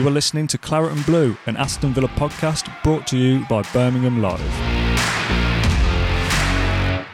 [0.00, 3.60] You are listening to Claret and Blue, an Aston Villa podcast brought to you by
[3.64, 4.40] Birmingham Live.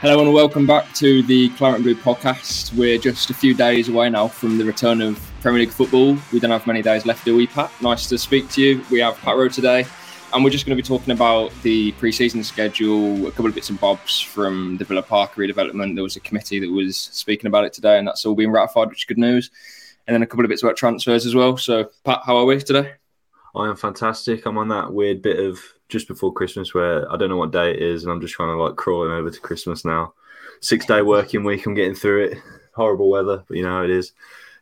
[0.01, 2.73] Hello and welcome back to the Claret and Blue podcast.
[2.75, 6.17] We're just a few days away now from the return of Premier League football.
[6.33, 7.73] We don't have many days left, do we, Pat?
[7.83, 8.85] Nice to speak to you.
[8.89, 9.85] We have Pat Rowe today,
[10.33, 13.69] and we're just going to be talking about the pre-season schedule, a couple of bits
[13.69, 15.97] and bobs from the Villa Park redevelopment.
[15.97, 18.91] There was a committee that was speaking about it today, and that's all been ratified,
[18.91, 19.51] which is good news
[20.07, 21.57] and then a couple of bits about transfers as well.
[21.57, 22.93] So, Pat, how are we today?
[23.55, 24.47] I am fantastic.
[24.47, 27.71] I'm on that weird bit of just before Christmas where I don't know what day
[27.71, 30.13] it is, and I'm just trying to like crawling over to Christmas now.
[30.61, 31.67] Six day working week.
[31.67, 32.39] I'm getting through it.
[32.75, 34.13] Horrible weather, but you know how it is.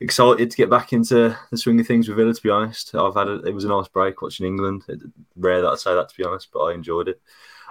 [0.00, 2.32] Excited to get back into the swing of things with Villa.
[2.32, 4.84] To be honest, I've had a, it was a nice break watching England.
[4.88, 5.00] It,
[5.36, 7.20] rare that I say that to be honest, but I enjoyed it.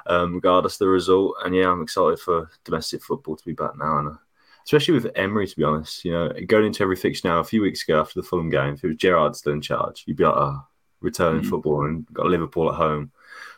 [0.06, 3.78] Um, regardless of the result, and yeah, I'm excited for domestic football to be back
[3.78, 4.00] now.
[4.00, 4.18] And
[4.66, 6.06] especially with Emery, to be honest.
[6.06, 8.74] You know, going into every fixture now, a few weeks ago after the Fulham game,
[8.74, 10.62] if it was Gerrard still in charge, you'd be like, oh,
[11.02, 11.50] returning mm-hmm.
[11.50, 13.12] football and got Liverpool at home.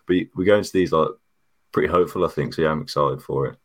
[0.07, 1.09] But we go into these like
[1.71, 2.53] pretty hopeful, I think.
[2.53, 3.57] So yeah, I'm excited for it.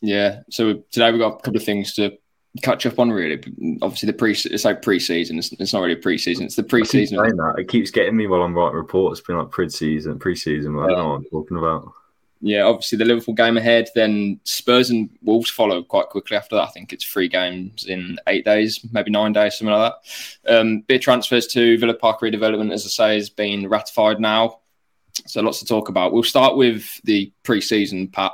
[0.00, 0.40] Yeah.
[0.50, 2.16] So today we've got a couple of things to
[2.62, 3.10] catch up on.
[3.10, 3.42] Really,
[3.82, 5.38] obviously the pre it's like pre-season.
[5.38, 6.46] It's, it's not really a pre-season.
[6.46, 7.16] It's the pre-season.
[7.16, 7.54] that.
[7.58, 9.18] It keeps getting me while I'm writing reports.
[9.18, 10.78] It's been like pre-season, pre-season.
[10.78, 11.92] I don't know what I'm talking about
[12.44, 16.68] yeah, obviously the Liverpool game ahead, then Spurs and Wolves follow quite quickly after that.
[16.68, 19.94] I think it's three games in eight days, maybe nine days, something like
[20.44, 20.60] that.
[20.60, 24.58] Um, bit transfers to Villa Park redevelopment, as I say, has been ratified now.
[25.26, 26.12] So lots to talk about.
[26.12, 28.32] We'll start with the pre-season, Pat.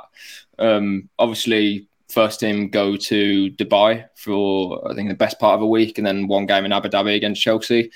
[0.59, 5.67] Um, obviously, first team go to Dubai for I think the best part of a
[5.67, 7.89] week, and then one game in Abu Dhabi against Chelsea.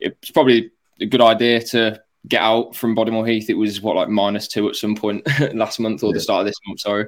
[0.00, 4.08] It's probably a good idea to get out from Bodymoor Heath, it was what like
[4.08, 6.14] minus two at some point last month or yeah.
[6.14, 6.80] the start of this month.
[6.80, 7.06] Sorry.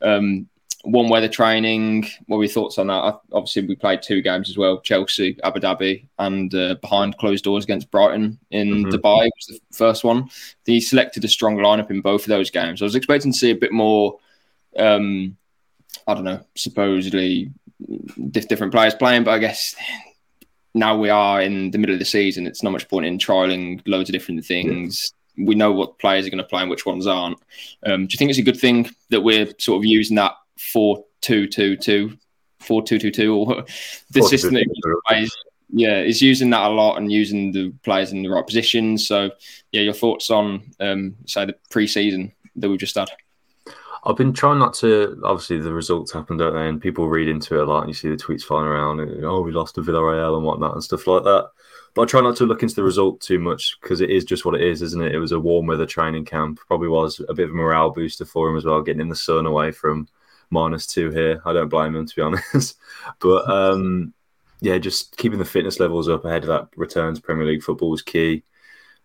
[0.00, 0.48] Um,
[0.84, 2.08] one weather training.
[2.26, 3.20] What were your thoughts on that?
[3.32, 7.64] Obviously, we played two games as well: Chelsea, Abu Dhabi, and uh, behind closed doors
[7.64, 8.90] against Brighton in mm-hmm.
[8.90, 10.28] Dubai was the first one.
[10.64, 12.82] He selected a strong lineup in both of those games.
[12.82, 14.18] I was expecting to see a bit more.
[14.76, 15.36] Um,
[16.06, 17.50] I don't know, supposedly
[18.30, 19.76] different players playing, but I guess
[20.74, 22.46] now we are in the middle of the season.
[22.46, 25.12] It's not much point in trialing loads of different things.
[25.36, 25.46] Yeah.
[25.46, 27.38] We know what players are going to play and which ones aren't.
[27.84, 31.04] Um, do you think it's a good thing that we're sort of using that four
[31.20, 32.16] two two two,
[32.60, 33.46] four two two two, or
[34.10, 34.64] the four, system two,
[35.08, 35.28] two,
[35.74, 39.06] yeah, is using that a lot and using the players in the right positions.
[39.06, 39.30] So,
[39.72, 43.10] yeah, your thoughts on um, say the pre-season that we've just had.
[44.04, 45.20] I've been trying not to.
[45.24, 46.68] Obviously, the results happen, don't they?
[46.68, 49.00] And people read into it a lot, and you see the tweets flying around.
[49.00, 51.50] And, oh, we lost to Villarreal and whatnot and stuff like that.
[51.94, 54.44] But I try not to look into the result too much because it is just
[54.44, 55.14] what it is, isn't it?
[55.14, 56.58] It was a warm weather training camp.
[56.66, 59.14] Probably was a bit of a morale booster for him as well, getting in the
[59.14, 60.08] sun away from
[60.50, 61.42] minus two here.
[61.44, 62.78] I don't blame him to be honest.
[63.20, 64.14] but um,
[64.60, 67.90] yeah, just keeping the fitness levels up ahead of that return to Premier League football
[67.90, 68.42] was key.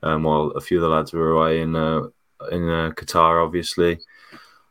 [0.04, 2.04] Um, while a few of the lads were away in uh,
[2.52, 4.00] in uh, Qatar, obviously.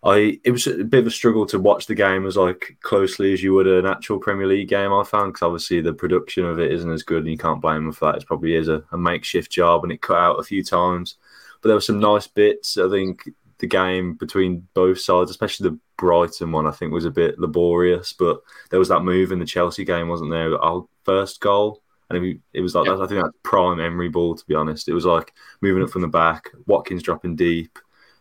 [0.07, 3.33] I it was a bit of a struggle to watch the game as like closely
[3.33, 4.93] as you would an actual Premier League game.
[4.93, 7.85] I found because obviously the production of it isn't as good, and you can't blame
[7.85, 8.23] them for that.
[8.23, 11.17] It probably is a, a makeshift job, and it cut out a few times.
[11.61, 12.79] But there were some nice bits.
[12.79, 13.29] I think
[13.59, 18.13] the game between both sides, especially the Brighton one, I think was a bit laborious.
[18.13, 18.41] But
[18.71, 20.57] there was that move in the Chelsea game, wasn't there?
[20.63, 22.95] Our first goal, and it was like yeah.
[22.95, 24.37] I think that's prime Emery ball.
[24.37, 27.77] To be honest, it was like moving up from the back, Watkins dropping deep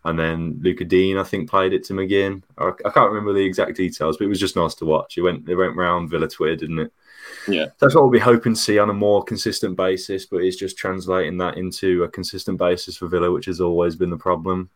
[0.05, 2.43] and then Lucas Digne, I think, played it to McGinn.
[2.59, 5.17] I, I, can't remember the exact details, but it was just nice to watch.
[5.17, 6.93] It went it went round Villa Twitter, didn't it?
[7.47, 10.27] Yeah, that's what we'll be hoping to see on a more consistent basis.
[10.27, 14.11] But it's just translating that into a consistent basis for Villa, which has always been
[14.11, 14.69] the problem.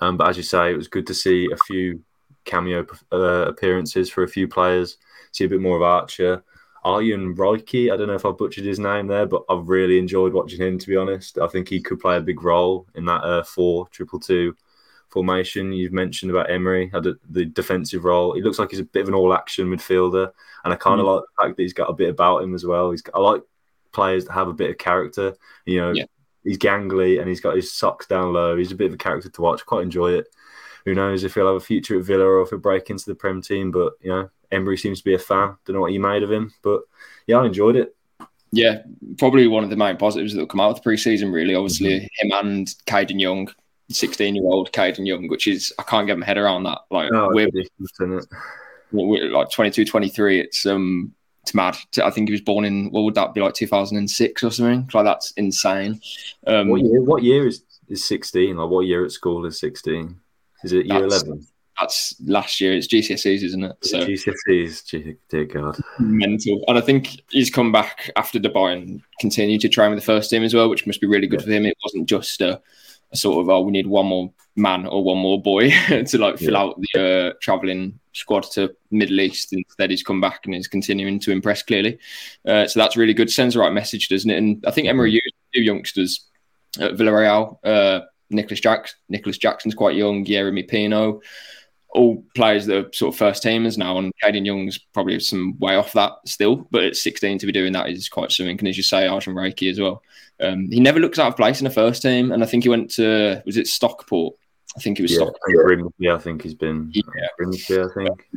[0.00, 2.00] Um, but as you say, it was good to see a few
[2.44, 4.96] cameo uh, appearances for a few players.
[5.32, 6.44] See a bit more of Archer.
[6.84, 7.92] Arjan Raikhy.
[7.92, 10.78] I don't know if I butchered his name there, but I've really enjoyed watching him.
[10.78, 13.88] To be honest, I think he could play a big role in that uh, four
[13.88, 14.56] triple two
[15.10, 15.72] formation.
[15.72, 18.34] You've mentioned about Emery had a, the defensive role.
[18.34, 20.32] He looks like he's a bit of an all-action midfielder,
[20.64, 21.14] and I kind of mm.
[21.14, 22.90] like the fact that he's got a bit about him as well.
[22.90, 23.42] He's I like
[23.92, 25.36] players that have a bit of character.
[25.66, 26.04] You know, yeah.
[26.42, 28.56] he's gangly and he's got his socks down low.
[28.56, 29.64] He's a bit of a character to watch.
[29.64, 30.26] Quite enjoy it.
[30.84, 33.14] Who knows if he'll have a future at Villa or if he'll break into the
[33.14, 33.70] Prem team?
[33.70, 35.56] But you know, Emery seems to be a fan.
[35.64, 36.82] Don't know what he made of him, but
[37.26, 37.94] yeah, I enjoyed it.
[38.52, 38.82] Yeah,
[39.18, 41.32] probably one of the main positives that will come out of the preseason.
[41.32, 42.26] Really, obviously, mm-hmm.
[42.26, 43.48] him and Kadan Young,
[43.88, 46.80] sixteen-year-old Kadan Young, which is I can't get my head around that.
[46.90, 47.48] Like oh, we're,
[48.92, 50.40] we're, like 22, 23.
[50.40, 51.76] It's um, it's mad.
[52.02, 54.88] I think he was born in what would that be like 2006 or something?
[54.92, 56.00] Like that's insane.
[56.46, 57.02] Um, what year?
[57.02, 58.56] What year is is 16?
[58.56, 60.18] Like what year at school is 16?
[60.64, 61.46] Is it year 11?
[61.82, 62.72] that's last year.
[62.72, 63.76] It's GCSEs, isn't it?
[63.82, 66.62] So GCSEs, dear God, mental.
[66.68, 70.30] And I think he's come back after Dubai and continued to train with the first
[70.30, 71.46] team as well, which must be really good yeah.
[71.46, 71.66] for him.
[71.66, 72.60] It wasn't just a,
[73.12, 76.38] a, sort of oh, we need one more man or one more boy to like
[76.38, 76.60] fill yeah.
[76.60, 79.52] out the uh, traveling squad to Middle East.
[79.52, 81.98] Instead, he's come back and is continuing to impress clearly.
[82.46, 83.30] Uh, so that's really good.
[83.30, 84.36] Sends the right message, doesn't it?
[84.36, 85.14] And I think Emery mm-hmm.
[85.14, 86.26] used two youngsters
[86.78, 87.58] at Villarreal.
[87.64, 90.24] Uh, Nicolas Jackson, Nicolas Jackson's quite young.
[90.24, 91.20] Yeremy Pino
[91.92, 95.76] all players that are sort of first teamers now, and Kadan Young's probably some way
[95.76, 98.58] off that still, but at 16 to be doing that is quite something.
[98.58, 100.02] And as you say, Arjan Raikhy as well.
[100.40, 102.70] Um, he never looks out of place in the first team, and I think he
[102.70, 104.34] went to was it Stockport?
[104.76, 105.92] I think it was yeah, Stockport.
[105.98, 107.02] Yeah, I think he's been yeah.
[107.38, 108.28] Grimsby, I think.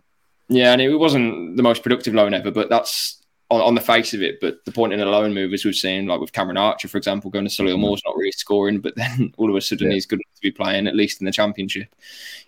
[0.47, 4.13] Yeah, and it wasn't the most productive loan ever, but that's on, on, the face
[4.13, 6.57] of it, but the point in a loan move, as we've seen, like with Cameron
[6.57, 7.81] Archer, for example, going to Solihull mm-hmm.
[7.81, 9.93] Moors not really scoring, but then all of a sudden yeah.
[9.93, 11.93] he's good to be playing, at least in the championship.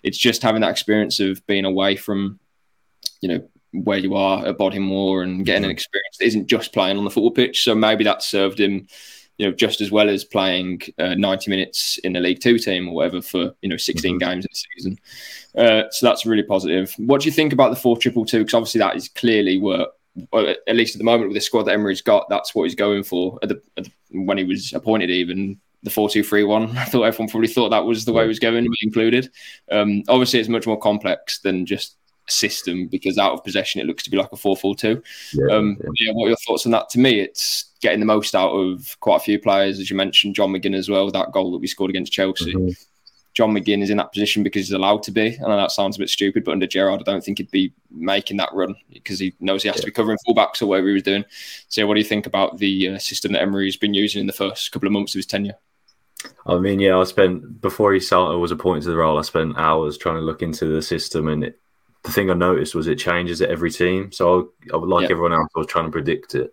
[0.02, 2.40] It's just having that experience of being away from,
[3.20, 5.66] you know, where you are at Bodymoor and getting mm-hmm.
[5.66, 7.62] an experience that isn't just playing on the football pitch.
[7.62, 8.88] So maybe that served him,
[9.36, 12.88] you know, just as well as playing uh, 90 minutes in the League Two team
[12.88, 14.18] or whatever for, you know, 16 mm-hmm.
[14.18, 14.98] games in a season.
[15.56, 16.92] Uh, so that's really positive.
[16.96, 19.97] What do you think about the 4 2 Because obviously that is clearly what
[20.32, 23.02] at least at the moment with the squad that Emery's got, that's what he's going
[23.02, 23.38] for.
[23.42, 26.84] At the, at the, when he was appointed, even the four two three one, I
[26.84, 29.30] thought everyone probably thought that was the way he was going to be included.
[29.70, 31.96] Um, obviously, it's much more complex than just
[32.28, 35.02] a system because out of possession, it looks to be like a four four two.
[35.32, 35.90] Yeah, um, yeah.
[36.00, 36.88] yeah, what are your thoughts on that?
[36.90, 40.34] To me, it's getting the most out of quite a few players, as you mentioned,
[40.34, 41.10] John McGinn as well.
[41.10, 42.54] That goal that we scored against Chelsea.
[42.54, 42.70] Mm-hmm.
[43.38, 45.38] John McGinn is in that position because he's allowed to be.
[45.38, 47.72] I know that sounds a bit stupid, but under Gerrard, I don't think he'd be
[47.88, 49.82] making that run because he knows he has yeah.
[49.82, 51.24] to be covering fullbacks or whatever he was doing.
[51.68, 54.32] So, what do you think about the uh, system that Emery's been using in the
[54.32, 55.54] first couple of months of his tenure?
[56.46, 59.20] I mean, yeah, I spent before he started was appointed to the role.
[59.20, 61.60] I spent hours trying to look into the system, and it,
[62.02, 64.10] the thing I noticed was it changes at every team.
[64.10, 65.12] So I, I like yeah.
[65.12, 66.52] everyone else, I was trying to predict it.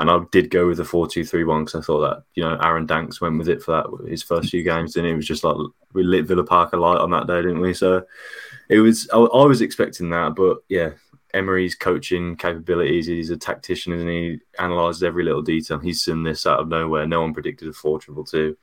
[0.00, 2.42] And I did go with the 4 2 3 1 because I thought that, you
[2.42, 4.96] know, Aaron Danks went with it for that his first few games.
[4.96, 5.56] And it was just like
[5.92, 7.74] we lit Villa Park alight on that day, didn't we?
[7.74, 8.04] So
[8.68, 10.34] it was, I, I was expecting that.
[10.34, 10.90] But yeah,
[11.32, 15.78] Emery's coaching capabilities, he's a tactician and he analyzes every little detail.
[15.78, 17.06] He's seen this out of nowhere.
[17.06, 18.56] No one predicted a 4 triple 2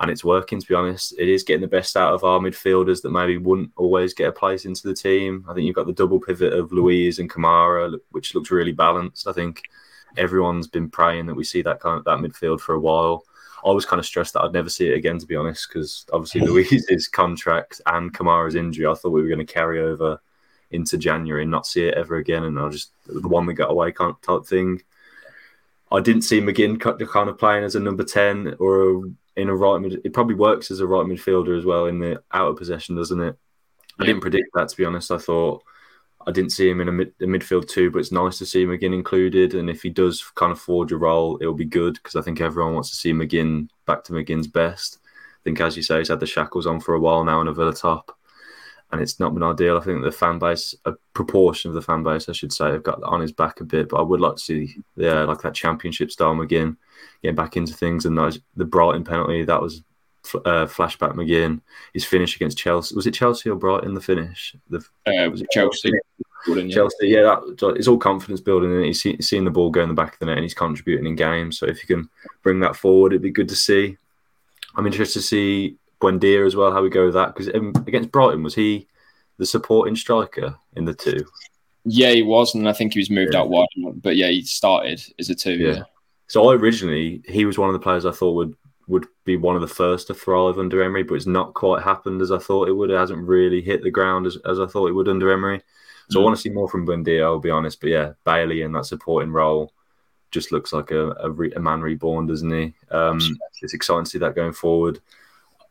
[0.00, 0.60] and it's working.
[0.60, 3.70] To be honest, it is getting the best out of our midfielders that maybe wouldn't
[3.76, 5.44] always get a place into the team.
[5.48, 9.28] I think you've got the double pivot of Luiz and Kamara, which looks really balanced.
[9.28, 9.62] I think
[10.16, 13.24] everyone's been praying that we see that kind of that midfield for a while.
[13.64, 16.06] I was kind of stressed that I'd never see it again, to be honest, because
[16.12, 20.20] obviously Luiz's contract and Kamara's injury, I thought we were going to carry over
[20.70, 22.44] into January and not see it ever again.
[22.44, 24.82] And I just the one we got away kind of type thing.
[25.92, 29.00] I didn't see McGinn kind of playing as a number ten or a,
[29.36, 30.00] in a right mid.
[30.04, 33.20] It probably works as a right midfielder as well in the out of possession, doesn't
[33.20, 33.36] it?
[33.98, 35.10] I didn't predict that to be honest.
[35.10, 35.62] I thought
[36.26, 38.66] I didn't see him in a, mid, a midfield too, but it's nice to see
[38.66, 39.54] McGinn included.
[39.54, 42.40] And if he does kind of forge a role, it'll be good because I think
[42.40, 44.98] everyone wants to see McGinn back to McGinn's best.
[45.04, 47.48] I think, as you say, he's had the shackles on for a while now in
[47.48, 48.14] a Villa top,
[48.92, 49.78] and it's not been ideal.
[49.78, 52.82] I think the fan base, a proportion of the fan base, I should say, have
[52.82, 53.88] got on his back a bit.
[53.88, 56.76] But I would like to see, yeah, like that championship style McGinn
[57.22, 58.04] getting back into things.
[58.04, 59.82] And that the Brighton penalty, that was
[60.34, 61.62] uh, flashback McGinn.
[61.94, 63.94] His finish against Chelsea was it Chelsea or Brighton?
[63.94, 65.42] The finish, the uh, was
[66.46, 66.70] Chelsea?
[66.70, 69.88] Chelsea, yeah, that, it's all confidence building, and he's, he's seeing the ball go in
[69.88, 71.58] the back of the net, and he's contributing in games.
[71.58, 72.08] So if you can
[72.42, 73.96] bring that forward, it'd be good to see.
[74.74, 78.10] I'm interested to see Buendia as well, how we go with that because um, against
[78.10, 78.88] Brighton was he
[79.38, 81.24] the supporting striker in the two?
[81.84, 83.40] Yeah, he was, and I think he was moved yeah.
[83.40, 83.66] out wide.
[83.96, 85.54] But yeah, he started as a two.
[85.54, 85.72] Yeah.
[85.72, 85.82] yeah.
[86.26, 88.54] So I originally he was one of the players I thought would
[88.86, 92.20] would be one of the first to thrive under Emery, but it's not quite happened
[92.20, 92.90] as I thought it would.
[92.90, 95.62] It hasn't really hit the ground as, as I thought it would under Emery.
[96.10, 96.22] So mm.
[96.22, 97.80] I want to see more from Buendia, I'll be honest.
[97.80, 99.72] But yeah, Bailey in that supporting role
[100.30, 102.74] just looks like a, a, re, a man reborn, doesn't he?
[102.90, 103.20] Um,
[103.62, 105.00] it's exciting to see that going forward.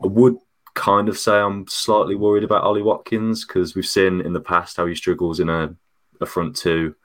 [0.03, 0.37] I would
[0.73, 4.77] kind of say I'm slightly worried about Ollie Watkins because we've seen in the past
[4.77, 5.75] how he struggles in a,
[6.21, 6.95] a front two.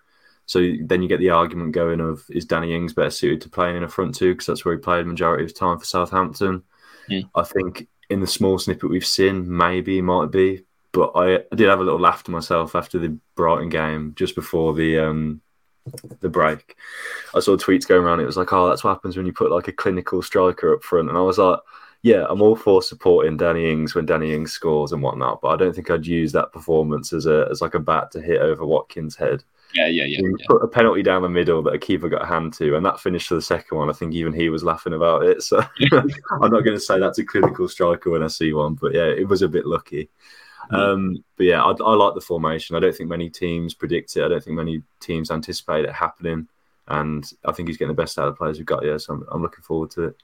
[0.46, 3.76] So then you get the argument going of is Danny Ings better suited to playing
[3.76, 6.62] in a front two because that's where he played majority of his time for Southampton.
[7.10, 7.30] Mm.
[7.34, 10.64] I think in the small snippet we've seen, maybe he might be,
[10.94, 14.34] but I, I, did have a little laugh to myself after the Brighton game just
[14.34, 15.42] before the um,
[16.20, 16.76] the break.
[17.34, 18.20] I saw tweets going around.
[18.20, 20.82] It was like, oh, that's what happens when you put like a clinical striker up
[20.82, 21.58] front, and I was like.
[22.06, 25.56] Yeah, I'm all for supporting Danny Ings when Danny Ings scores and whatnot, but I
[25.56, 28.66] don't think I'd use that performance as a as like a bat to hit over
[28.66, 29.42] Watkins' head.
[29.74, 30.20] Yeah, yeah, yeah.
[30.22, 30.46] yeah.
[30.46, 33.00] Put a penalty down the middle that a keeper got a hand to, and that
[33.00, 33.90] finished to the second one.
[33.90, 35.42] I think even he was laughing about it.
[35.42, 35.58] So
[35.92, 39.06] I'm not going to say that's a clinical striker when I see one, but yeah,
[39.06, 40.10] it was a bit lucky.
[40.70, 42.76] Um, but yeah, I, I, like the formation.
[42.76, 44.24] I don't think many teams predict it.
[44.24, 46.48] I don't think many teams anticipate it happening.
[46.88, 48.98] And I think he's getting the best out of the players we've got here.
[48.98, 50.16] So I'm, I'm looking forward to it.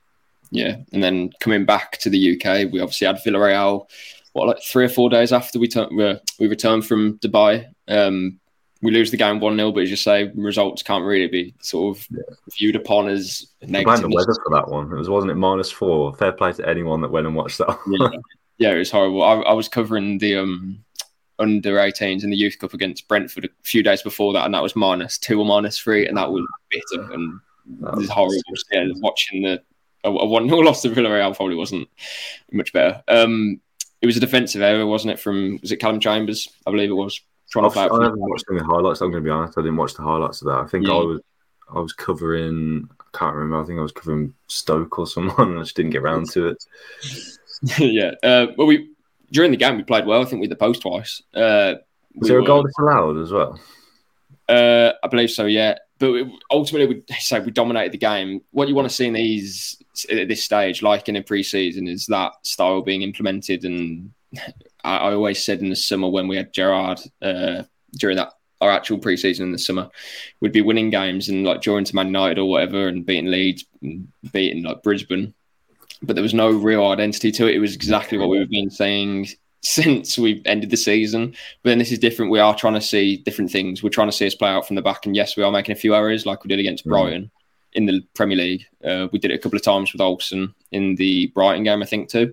[0.50, 0.76] Yeah.
[0.92, 3.88] And then coming back to the UK, we obviously had Villarreal,
[4.32, 7.66] what, like three or four days after we, t- we returned from Dubai.
[7.88, 8.40] Um,
[8.82, 11.96] we lose the game 1 0, but as you say, results can't really be sort
[11.96, 12.22] of yeah.
[12.58, 14.02] viewed upon as negative.
[14.02, 14.90] the weather for that one.
[14.90, 16.14] It was, wasn't it, minus four?
[16.14, 17.78] Fair play to anyone that went and watched that.
[17.86, 18.08] yeah.
[18.60, 19.24] yeah, it was horrible.
[19.24, 20.84] I, I was covering the um,
[21.38, 24.62] under 18s in the Youth Cup against Brentford a few days before that, and that
[24.62, 28.36] was minus two or minus three, and that was bitter and it was horrible.
[28.70, 29.62] Yeah, watching the
[30.04, 31.88] a, a one 0 loss to Villarreal probably wasn't
[32.52, 33.02] much better.
[33.08, 33.60] Um,
[34.02, 35.20] it was a defensive error, wasn't it?
[35.20, 36.48] From was it Callum Chambers?
[36.66, 37.20] I believe it was.
[37.50, 39.00] Trying I've, to I haven't watched any highlights.
[39.00, 39.58] I'm going to be honest.
[39.58, 40.58] I didn't watch the highlights of that.
[40.58, 40.92] I think yeah.
[40.92, 41.20] I was
[41.74, 42.88] I was covering.
[43.00, 43.62] I can't remember.
[43.62, 45.56] I think I was covering Stoke or someone.
[45.58, 46.64] I just didn't get around to it.
[47.78, 48.12] yeah.
[48.22, 48.90] Uh, well, we
[49.30, 50.22] during the game we played well.
[50.22, 51.22] I think with the post twice.
[51.34, 51.74] Uh,
[52.14, 53.60] was we there a goal disallowed as well?
[54.48, 55.46] Uh, I believe so.
[55.46, 58.40] Yeah, but ultimately, we say we dominated the game.
[58.50, 62.06] What you want to see in these at this stage, like in a preseason, is
[62.06, 63.64] that style being implemented.
[63.64, 64.12] And
[64.84, 67.62] I, I always said in the summer when we had Gerrard uh,
[67.92, 69.88] during that our actual preseason in the summer,
[70.40, 73.64] we'd be winning games and like drawing to Man United or whatever, and beating Leeds,
[73.82, 75.34] and beating like Brisbane
[76.02, 77.54] but there was no real identity to it.
[77.54, 79.28] It was exactly what we've been saying
[79.62, 81.34] since we ended the season.
[81.62, 82.30] But then this is different.
[82.30, 83.82] We are trying to see different things.
[83.82, 85.06] We're trying to see us play out from the back.
[85.06, 86.90] And yes, we are making a few errors like we did against mm.
[86.90, 87.30] Brighton
[87.74, 88.66] in the Premier League.
[88.84, 91.86] Uh, we did it a couple of times with Olsen in the Brighton game, I
[91.86, 92.32] think, too.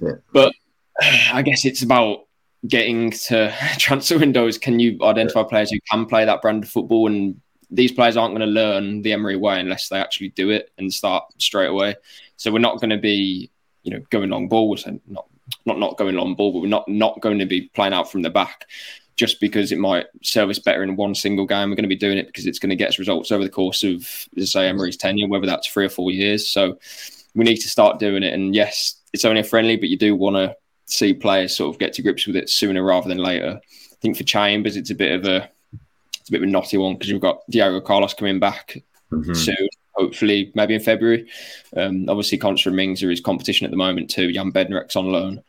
[0.00, 0.12] Yeah.
[0.32, 0.52] But
[1.32, 2.26] I guess it's about
[2.66, 4.58] getting to transfer windows.
[4.58, 5.46] Can you identify yeah.
[5.46, 7.06] players who can play that brand of football?
[7.06, 10.70] And these players aren't going to learn the Emery way unless they actually do it
[10.78, 11.96] and start straight away.
[12.36, 13.50] So we're not going to be,
[13.82, 14.70] you know, going long ball.
[14.70, 15.26] We're not
[15.64, 18.22] not not going long ball, but we're not not going to be playing out from
[18.22, 18.66] the back
[19.16, 21.70] just because it might serve us better in one single game.
[21.70, 23.50] We're going to be doing it because it's going to get us results over the
[23.50, 24.06] course of,
[24.44, 26.48] say, Emery's tenure, whether that's three or four years.
[26.48, 26.78] So
[27.34, 28.34] we need to start doing it.
[28.34, 31.78] And yes, it's only a friendly, but you do want to see players sort of
[31.78, 33.58] get to grips with it sooner rather than later.
[33.64, 35.48] I think for Chambers, it's a bit of a
[36.20, 39.32] it's a bit of a knotty one because you've got Diego Carlos coming back mm-hmm.
[39.32, 41.28] soon hopefully maybe in February.
[41.76, 44.32] Um, obviously, and Mings are his competition at the moment too.
[44.32, 45.42] Jan Bednarek's on loan.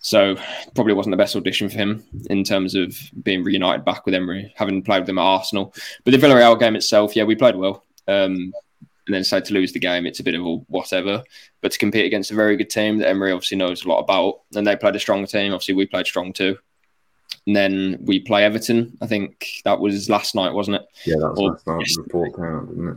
[0.00, 0.36] So
[0.74, 4.52] probably wasn't the best audition for him in terms of being reunited back with Emery,
[4.54, 5.74] having played with them at Arsenal.
[6.04, 7.84] But the Villarreal game itself, yeah, we played well.
[8.06, 8.52] Um,
[9.06, 11.22] and then say to lose the game, it's a bit of a whatever.
[11.62, 14.40] But to compete against a very good team that Emery obviously knows a lot about,
[14.54, 15.52] and they played a strong team.
[15.52, 16.58] Obviously, we played strong too.
[17.46, 18.96] And then we play Everton.
[19.00, 20.86] I think that was last night, wasn't it?
[21.06, 22.04] Yeah, that was or, last night.
[22.04, 22.96] Report came out, didn't it?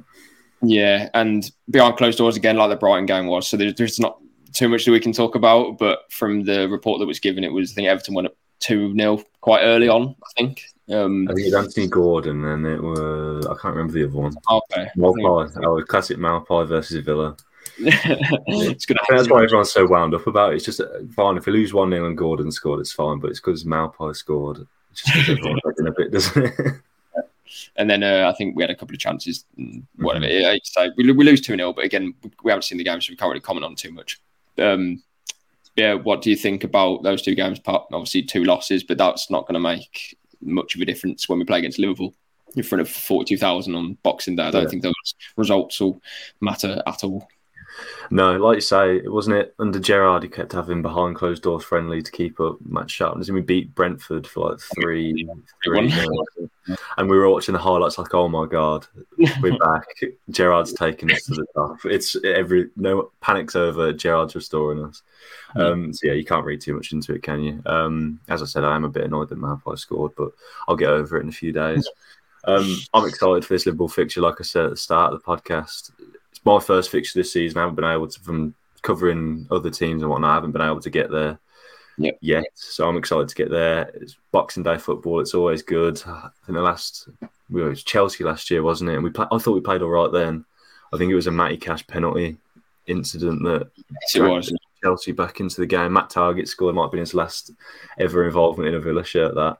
[0.62, 3.48] Yeah, and behind closed doors again, like the Brighton game was.
[3.48, 4.20] So there's not
[4.54, 5.78] too much that we can talk about.
[5.78, 8.96] But from the report that was given, it was I think Everton went up two
[8.96, 10.16] 0 quite early on.
[10.24, 10.64] I think.
[10.90, 14.18] Um, I think it was Anthony Gordon, and it was I can't remember the other
[14.18, 14.34] one.
[14.50, 15.64] Okay, Maupay.
[15.64, 17.36] Oh, classic Maupay versus Villa.
[17.80, 20.56] it's gonna that's why everyone's so wound up about it.
[20.56, 23.20] It's just uh, fine if we lose one 0 and Gordon scored, it's fine.
[23.20, 24.66] But it's because Maupay scored.
[24.92, 26.76] It's just everyone's a bit, doesn't it?
[27.76, 29.46] And then uh, I think we had a couple of chances,
[29.98, 30.26] whatever.
[30.26, 30.58] Mm-hmm.
[30.64, 32.14] So we, we lose 2 0, but again,
[32.44, 34.20] we haven't seen the game, so we can't really comment on too much.
[34.58, 35.04] Um,
[35.76, 37.60] yeah, what do you think about those two games?
[37.66, 41.46] Obviously, two losses, but that's not going to make much of a difference when we
[41.46, 42.14] play against Liverpool
[42.56, 44.44] in front of 42,000 on Boxing Day.
[44.44, 44.70] I don't yeah.
[44.70, 46.02] think those results will
[46.42, 47.28] matter at all.
[48.10, 50.24] No, like you say, it wasn't it under Gerrard.
[50.24, 53.76] He kept having behind closed doors friendly to keep up match sharpness, and we beat
[53.76, 55.28] Brentford for like three,
[55.64, 55.94] three,
[56.98, 58.88] and we were watching the highlights like, oh my god,
[59.42, 59.88] we're back.
[60.30, 61.78] Gerrard's taking us to the top.
[61.86, 63.94] It's every no panic's over.
[63.94, 65.02] Gerrard's restoring us.
[65.56, 67.62] Um, so yeah, you can't read too much into it, can you?
[67.66, 70.32] Um, as I said, I am a bit annoyed that Maupay scored, but
[70.68, 71.88] I'll get over it in a few days.
[72.44, 74.22] Um, I'm excited for this Liverpool fixture.
[74.22, 75.92] Like I said at the start of the podcast,
[76.32, 77.58] it's my first fixture this season.
[77.58, 80.82] I haven't been able to, from covering other teams and whatnot, I haven't been able
[80.82, 81.40] to get there
[81.98, 82.18] yep.
[82.22, 82.46] yet.
[82.56, 83.92] So I'm excited to get there.
[83.96, 85.20] It's Boxing Day football.
[85.20, 86.02] It's always good.
[86.06, 87.10] I think the last,
[87.50, 88.96] we were Chelsea last year, wasn't it?
[88.96, 90.46] And we play, I thought we played all right then.
[90.94, 92.38] I think it was a Matty Cash penalty
[92.88, 94.54] incident that yes, it was.
[94.84, 95.94] Chelsea back into the game.
[95.94, 96.76] Matt Targett scored.
[96.76, 97.52] Might have been his last
[97.98, 99.34] ever involvement in a Villa shirt.
[99.36, 99.58] That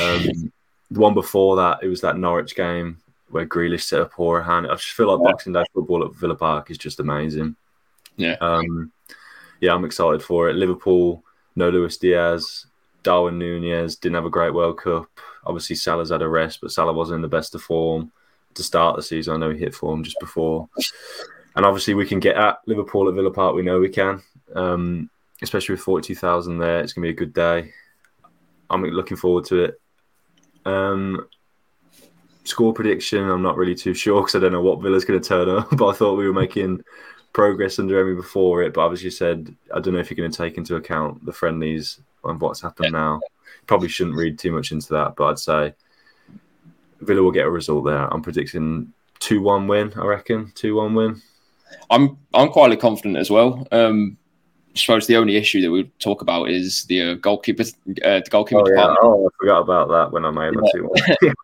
[0.00, 0.52] um,
[0.90, 2.98] the one before that, it was that Norwich game
[3.30, 4.66] where Grealish set a poor hand.
[4.66, 5.30] I just feel like yeah.
[5.30, 7.56] Boxing Day football at Villa Park is just amazing.
[8.16, 8.36] Yeah.
[8.40, 8.92] Um,
[9.60, 10.56] yeah, I'm excited for it.
[10.56, 11.22] Liverpool,
[11.56, 12.66] no Luis Diaz,
[13.02, 15.08] Darwin Nunez didn't have a great World Cup.
[15.44, 18.12] Obviously, Salah's had a rest, but Salah wasn't in the best of form
[18.54, 19.34] to start the season.
[19.34, 20.68] I know he hit form just before.
[21.56, 23.54] And obviously, we can get at Liverpool at Villa Park.
[23.54, 24.22] We know we can,
[24.54, 25.10] um,
[25.42, 26.80] especially with 42,000 there.
[26.80, 27.72] It's going to be a good day.
[28.68, 29.80] I'm looking forward to it.
[30.64, 31.26] Um,
[32.44, 35.28] score prediction, I'm not really too sure because I don't know what Villa's going to
[35.28, 35.70] turn up.
[35.76, 36.82] But I thought we were making
[37.32, 38.74] progress under Emery before it.
[38.74, 42.00] But obviously, said I don't know if you're going to take into account the friendlies
[42.24, 43.20] and what's happened now.
[43.66, 45.74] Probably shouldn't read too much into that, but I'd say
[47.00, 48.12] Villa will get a result there.
[48.12, 49.92] I'm predicting two one win.
[49.96, 51.20] I reckon two one win.
[51.90, 53.66] I'm I'm quietly confident as well.
[53.70, 54.16] Um,
[54.74, 57.62] I suppose the only issue that we talk about is the uh, goalkeeper,
[58.04, 58.94] uh, the goalkeeper Oh, yeah.
[59.02, 61.00] oh, I forgot about that when I made my two one.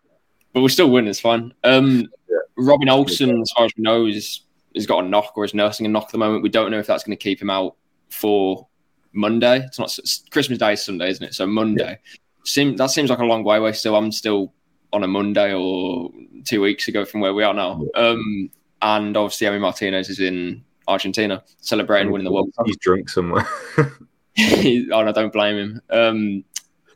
[0.53, 1.09] but we'll still win.
[1.09, 1.53] It's fine.
[1.65, 2.37] Um, Yeah.
[2.57, 4.43] Robin Olsen, as far as we know, is
[4.77, 6.43] has got a knock or is nursing a knock at the moment.
[6.43, 7.77] We don't know if that's going to keep him out
[8.09, 8.67] for
[9.13, 9.65] Monday.
[9.65, 11.35] It's not it's Christmas Day, is Sunday, isn't it?
[11.35, 11.99] So Monday.
[12.45, 13.73] Seem that seems like a long way away.
[13.73, 14.53] Still, I'm still
[14.93, 16.11] on a Monday or
[16.45, 17.83] two weeks ago from where we are now.
[17.95, 18.51] Um,
[18.83, 22.67] and obviously, Emi Martinez is in Argentina celebrating winning the World Cup.
[22.67, 23.47] He's drunk somewhere.
[23.79, 23.93] oh,
[24.39, 25.83] no, don't blame him.
[25.91, 26.45] Um,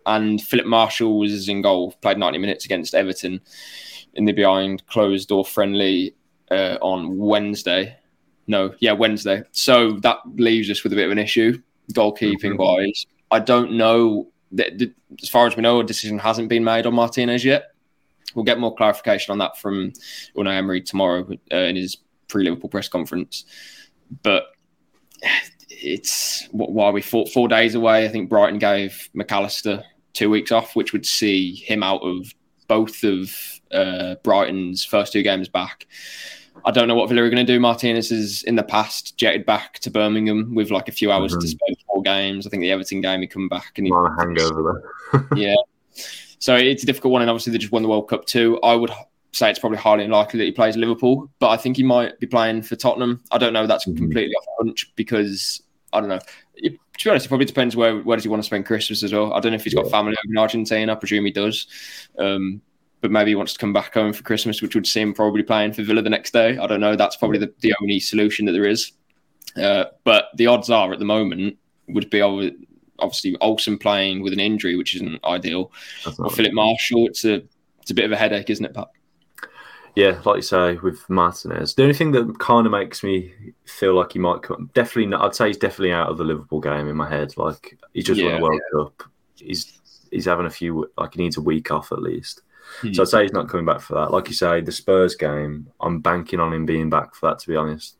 [0.06, 3.40] and Filip Marschall was in goal, played 90 minutes against Everton
[4.14, 6.14] in the behind closed door friendly
[6.50, 7.96] uh, on Wednesday.
[8.46, 9.42] No, yeah, Wednesday.
[9.52, 11.60] So that leaves us with a bit of an issue,
[11.92, 13.06] goalkeeping wise.
[13.30, 14.28] I don't know.
[14.52, 14.92] That,
[15.22, 17.72] as far as we know, a decision hasn't been made on Martinez yet.
[18.34, 19.92] We'll get more clarification on that from
[20.36, 23.44] Unai Emery tomorrow uh, in his pre-Liverpool press conference.
[24.22, 24.46] But
[25.68, 28.04] it's why we four, four days away.
[28.04, 32.34] I think Brighton gave Mac Allister two weeks off, which would see him out of
[32.66, 33.32] both of
[33.72, 35.86] uh, Brighton's first two games back.
[36.64, 37.58] I don't know what Villa are going to do.
[37.60, 41.40] Martinez is in the past jetted back to Birmingham with like a few hours Mhm.
[41.40, 42.46] to spare before games.
[42.46, 45.28] I think the Everton game he come back and he hangover there.
[45.36, 45.54] yeah.
[46.38, 48.58] So it's a difficult one, and obviously they just won the World Cup too.
[48.62, 48.90] I would
[49.32, 52.26] say it's probably highly unlikely that he plays Liverpool, but I think he might be
[52.26, 53.22] playing for Tottenham.
[53.30, 53.66] I don't know.
[53.66, 53.96] That's Mhm.
[53.96, 55.62] completely off hunch because
[55.92, 56.18] I don't know.
[56.56, 59.02] It, to be honest, it probably depends where where does he want to spend Christmas
[59.02, 59.32] as well.
[59.32, 60.92] I don't know if he's got family over in Argentina.
[60.92, 61.66] I presume he does.
[62.18, 62.60] Um,
[63.00, 65.42] but maybe he wants to come back home for Christmas, which would see him probably
[65.42, 66.58] playing for Villa the next day.
[66.58, 66.96] I don't know.
[66.96, 68.92] That's probably the, the only solution that there is.
[69.56, 71.56] Uh, but the odds are at the moment
[71.88, 75.72] would be obviously Olsen playing with an injury, which isn't ideal.
[76.18, 77.42] Or Filip Marschall, it's a
[77.80, 78.88] it's a bit of a headache, isn't it, Pat?
[79.96, 81.74] Yeah, like you say with Martinez.
[81.74, 83.32] The only thing that kind of makes me
[83.64, 86.60] feel like he might come, definitely, not, I'd say he's definitely out of the Liverpool
[86.60, 87.36] game in my head.
[87.36, 88.38] Like he just won Yeah.
[88.38, 88.42] the
[88.76, 89.10] World Cup.
[89.36, 89.80] He's
[90.12, 92.42] he's having a few like he needs a week off at least.
[92.80, 92.92] Hmm.
[92.92, 94.10] So I'd say he's not coming back for that.
[94.10, 97.38] Like you say, the Spurs game, I'm banking on him being back for that.
[97.40, 97.96] To be honest,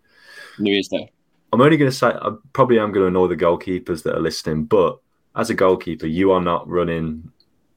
[0.59, 1.11] New Year's Day.
[1.52, 4.20] I'm only going to say I probably am going to annoy the goalkeepers that are
[4.20, 4.98] listening, but
[5.35, 7.30] as a goalkeeper, you are not running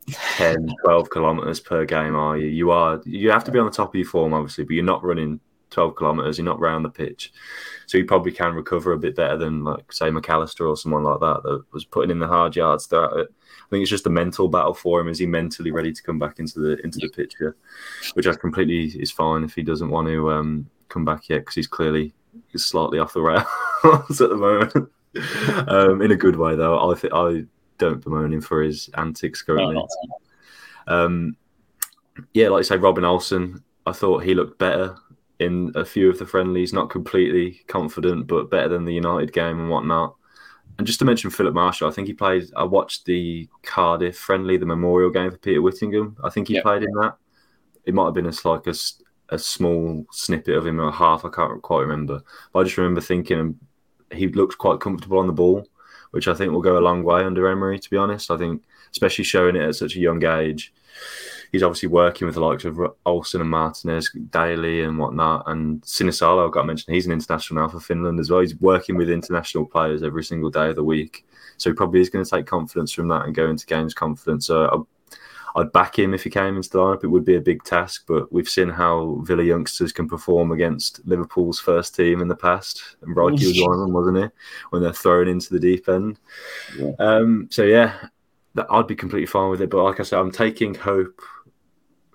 [0.08, 2.48] 10, 12 kilometers per game, are you?
[2.48, 3.02] You are.
[3.06, 5.40] You have to be on the top of your form, obviously, but you're not running
[5.72, 6.38] 12 kilometers.
[6.38, 7.32] You're not round the pitch,
[7.88, 11.04] so you probably can recover a bit better than, like, say, Mac Allister or someone
[11.04, 13.34] like that that was putting in the hard yards throughout it.
[13.74, 15.08] I think it's just a mental battle for him.
[15.08, 17.56] Is he mentally ready to come back into the into the picture?
[18.14, 21.56] Which I completely is fine if he doesn't want to um, come back yet because
[21.56, 22.14] he's clearly
[22.50, 23.48] he's slightly off the rails
[24.22, 24.90] at the moment.
[25.70, 26.92] um, in a good way, though.
[26.92, 27.46] I think I
[27.80, 29.76] don't bemoan him for his antics No, currently.
[29.76, 29.90] not-
[30.88, 31.36] Um,
[32.36, 34.96] yeah, like I say, Robin Olsen, I thought he looked better
[35.40, 36.74] in a few of the friendlies.
[36.74, 40.16] Not completely confident, but better than the United game and whatnot.
[40.78, 42.46] And just to mention Filip Marschall, I think he played.
[42.56, 46.18] I watched the Cardiff friendly, the memorial game for Peter Whittingham.
[46.24, 46.62] I think he Yeah.
[46.64, 47.16] played in that.
[47.86, 48.74] It might have been a, like a,
[49.30, 51.26] a small snippet of him or half.
[51.26, 52.24] I can't quite remember.
[52.52, 53.60] But I just remember thinking um,
[54.12, 55.68] he looked quite comfortable on the ball,
[56.12, 57.80] which I think will go a long way under Emery.
[57.80, 60.74] To be honest, I think especially showing it at such a young age.
[61.54, 65.44] He's obviously working with the likes of Olsen and Martinez Daly and whatnot.
[65.48, 68.42] And Sinisalo, I've got to mention, he's an international now for Finland as well.
[68.42, 71.28] He's working with international players every single day of the week.
[71.58, 74.44] So he probably is going to take confidence from that and go into games confident.
[74.44, 74.88] So
[75.56, 77.04] I, I'd back him if he came into the lineup.
[77.04, 81.06] It would be a big task, but we've seen how Villa youngsters can perform against
[81.06, 82.96] Liverpool's first team in the past.
[83.04, 84.30] And Raikhy was one of them, wasn't he?
[84.72, 86.20] When they're thrown into the deep end.
[86.76, 86.94] Yeah.
[86.98, 88.08] Um, so yeah,
[88.70, 89.70] I'd be completely fine with it.
[89.70, 91.22] But like I said, I'm taking hope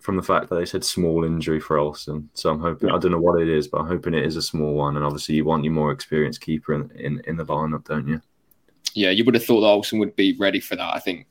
[0.08, 2.30] from the fact that they said small injury for Olsen.
[2.32, 4.40] So I'm hoping, I don't know what it is, but I'm hoping it is a
[4.42, 4.96] small one.
[4.96, 8.22] And obviously, you want your more experienced keeper in, in, in the lineup, don't you?
[8.94, 10.96] Yeah, you would have thought that Olsen would be ready for that.
[10.96, 11.26] I think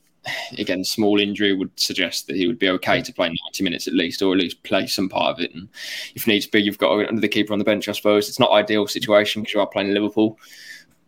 [0.59, 3.95] again, small injury would suggest that he would be okay to play 90 minutes at
[3.95, 5.55] least, or at least play some part of it.
[5.55, 5.67] And
[6.13, 8.29] if needs be, you've got another keeper on the bench, I suppose.
[8.29, 10.37] It's not ideal situation because you are playing Liverpool.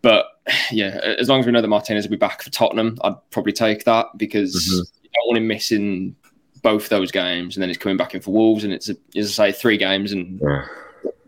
[0.01, 0.25] But
[0.71, 3.53] yeah, as long as we know that Martinez will be back for Tottenham, I'd probably
[3.53, 5.03] take that because Mhm.
[5.03, 6.15] you don't want him missing
[6.61, 9.39] both those games, and then he's coming back in for Wolves, and it's a, as
[9.39, 10.65] I say, three games and Yeah.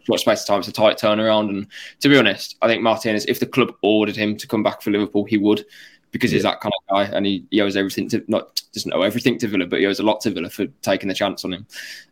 [0.03, 0.59] short space of time.
[0.59, 1.49] It's a tight turnaround.
[1.49, 1.67] And
[1.99, 4.91] to be honest, I think Martinez, if the club ordered him to come back for
[4.91, 5.65] Liverpool, he would.
[6.11, 9.01] because he's that kind of guy, and he, he owes everything to not doesn't owe
[9.01, 11.53] everything to Villa, but he owes a lot to Villa for taking the chance on
[11.53, 11.65] him.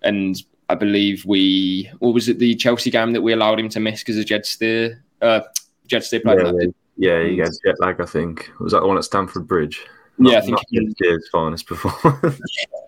[0.03, 3.79] And I believe we, what was it, the Chelsea game that we allowed him to
[3.81, 5.03] miss because of Jed Steer?
[5.21, 5.41] Uh,
[5.87, 6.73] Jed Steer played yeah, that.
[6.95, 7.99] yeah, he gets jet lag.
[7.99, 9.85] I think was that the one at Stamford Bridge.
[10.19, 12.39] Yeah, I think not he- Steer's finest performance.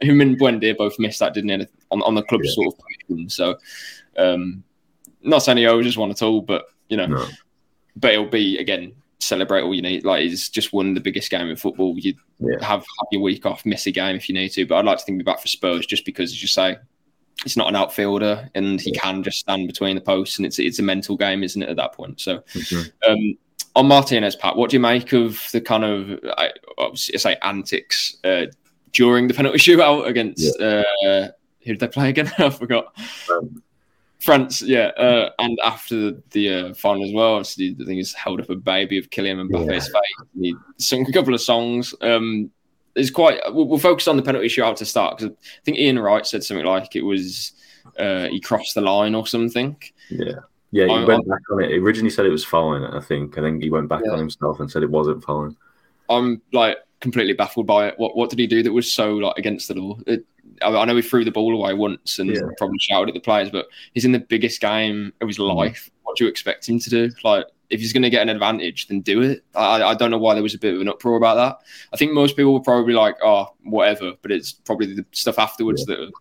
[0.02, 1.68] him and Buendia both missed that, didn't they?
[1.92, 2.52] On, on the club Yeah.
[2.52, 3.30] sort of position.
[3.30, 3.58] So,
[4.18, 4.64] um,
[5.22, 7.26] not saying he owes us one at all, but you know, no,
[7.96, 10.04] but it'll be again celebrate all you need.
[10.04, 11.96] Like he's just won the biggest game in football.
[11.98, 12.56] You Yeah.
[12.66, 14.66] have have your week off, miss a game if you need to.
[14.66, 16.78] But I'd like to think we're back for Spurs just because, as you say,
[17.46, 20.80] it's not an outfielder and he can just stand between the posts, and it's it's
[20.80, 21.70] a mental game, isn't it?
[21.70, 22.40] At that point, so.
[22.54, 22.92] Mhm.
[23.08, 23.38] Um,
[23.76, 28.48] on Martinez, Pat, what do you make of the kind of I, obviously, antics uh,
[28.92, 30.84] during the penalty shootout against uh,
[31.64, 32.32] who did they play again?
[32.38, 32.96] I forgot.
[33.32, 33.62] Um,
[34.20, 38.40] France, yeah, uh, and after the uh, final as well, obviously the thing is held
[38.40, 40.16] up a baby of Kylian Mbappe's face.
[40.36, 41.96] And he sung a couple of songs.
[42.02, 42.52] Um,
[42.96, 43.40] it's quite.
[43.52, 46.44] We'll, we'll focus on the penalty shootout to start because I think Ian Wright said
[46.44, 47.54] something like it was
[47.98, 49.76] uh, he crossed the line or something.
[50.10, 50.34] yeah,
[50.72, 50.86] yeah.
[50.88, 51.70] He I- went back on it.
[51.72, 52.84] He originally said it was fine.
[52.84, 53.38] I think.
[53.38, 54.12] I think he went back Yeah.
[54.14, 55.56] on himself and said it wasn't fine.
[56.10, 57.96] I'm like completely baffled by it.
[57.98, 59.98] What what did he do that was so like against the law?
[60.08, 60.26] It,
[60.62, 62.42] I, I know he threw the ball away once and Yeah.
[62.58, 65.56] probably shouted at the players, but he's in the biggest game of his Mm.
[65.56, 65.90] life.
[66.04, 67.10] What do you expect him to do?
[67.24, 69.46] Like if he's going to get an advantage, then do it.
[69.56, 71.60] I, I don't know why there was a bit of an uproar about that.
[71.94, 75.86] I think most people were probably like, oh, whatever, but it's probably the stuff afterwards
[75.86, 76.12] that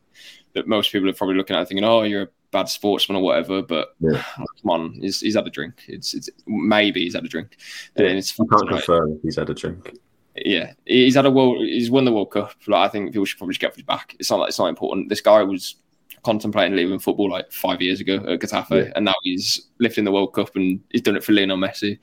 [0.55, 3.63] that most people are probably looking at thinking, oh, you're a bad sportsman or whatever.
[3.63, 4.23] But Yeah.
[4.37, 5.85] come on, he's, he's had a drink.
[5.89, 7.57] It's, it's maybe he's had a drink.
[7.97, 8.07] Yeah.
[8.07, 9.97] And it's I can't confirm he's had a drink.
[10.37, 11.59] yeah, he's had a world.
[11.59, 12.53] He's won the World Cup.
[12.67, 14.15] Like I think people should probably just get off his back.
[14.19, 15.09] It's not like it's not important.
[15.09, 15.77] This guy was
[16.23, 18.93] contemplating leaving football like five years ago at Getafe, Yeah.
[18.95, 21.99] and now he's lifting the World Cup and he's done it for Lionel Messi.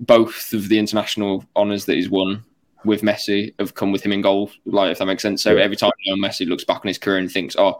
[0.00, 2.44] Both of the international honours that he's won
[2.88, 4.50] with Messi have come with him in goal.
[4.66, 5.42] Like if that makes sense.
[5.42, 5.62] So Yeah.
[5.62, 7.78] every time Lionel Messi looks back on his career and thinks, "Oh,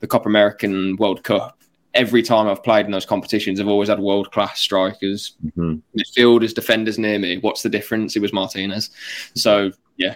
[0.00, 1.58] the Copa American World Cup."
[1.94, 5.82] Every time I've played in those competitions, I've always had world class strikers Mhm.
[5.98, 7.38] midfielders, defenders near me.
[7.38, 8.14] What's the difference?
[8.16, 8.90] It was Martinez.
[9.34, 10.14] So yeah,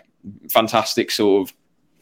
[0.51, 1.55] fantastic sort of.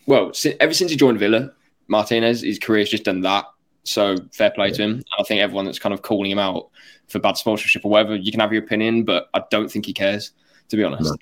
[0.07, 1.51] Well, ever since he joined Villa,
[1.89, 3.47] Martinez, his career's just done that.
[3.85, 4.91] So fair play to him.
[4.93, 6.69] And I think everyone that's kind of calling him out
[7.09, 9.93] for bad sportsmanship or whatever, you can have your opinion, but I don't think he
[9.93, 10.33] cares.
[10.71, 11.17] To be honest, No,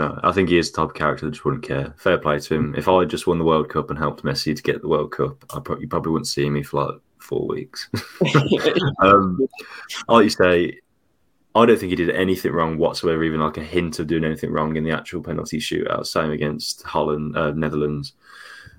[0.00, 1.94] I think he is the type of character that just wouldn't care.
[1.98, 2.74] Fair play to him.
[2.76, 5.44] If I just won the World Cup and helped Messi to get the World Cup,
[5.50, 7.88] I probably, you probably wouldn't see me for like four weeks.
[9.02, 9.38] um,
[10.08, 10.80] like you say,
[11.54, 14.52] I don't think he did anything wrong whatsoever, even like a hint of doing anything
[14.52, 16.06] wrong in the actual penalty shootout.
[16.06, 18.14] Same against Holland, uh, Netherlands.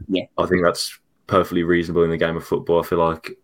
[0.08, 0.25] Yeah.
[0.38, 2.82] I think that's perfectly reasonable in the game of football.
[2.82, 3.38] I feel like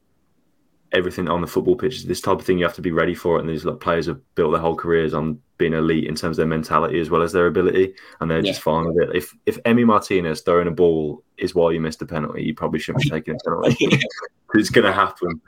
[0.95, 3.13] everything on the football pitch is this type of thing you have to be ready
[3.13, 3.41] for it.
[3.41, 6.43] And these like, players have built their whole careers on being elite in terms of
[6.43, 9.15] their mentality as well as their ability, and they're just fine with it.
[9.15, 12.79] If if Emi Martinez throwing a ball is why you missed a penalty, you probably
[12.79, 13.75] shouldn't be taking a penalty.
[14.53, 15.41] it's going to happen.